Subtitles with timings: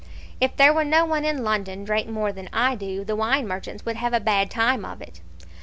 [0.39, 3.85] "If there were no one in London drank more than I do, the wine merchants
[3.85, 5.21] would have a bad time of it.